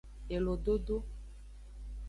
Elododo. 0.35 0.97